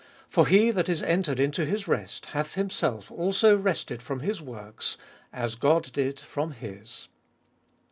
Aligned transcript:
10. 0.01 0.07
For 0.29 0.47
he 0.47 0.71
that 0.71 0.89
is 0.89 1.03
entered 1.03 1.39
into 1.39 1.63
his 1.63 1.87
rest 1.87 2.25
hath 2.33 2.55
himself 2.55 3.11
also 3.11 3.55
rested 3.55 4.01
from 4.01 4.21
his 4.21 4.41
works, 4.41 4.97
as 5.31 5.53
God 5.53 5.91
did 5.93 6.19
from 6.19 6.53
his. 6.53 7.07